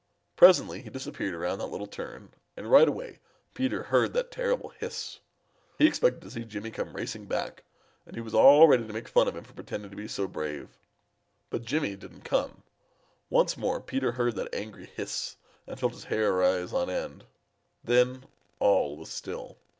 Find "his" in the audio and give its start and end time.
15.93-16.05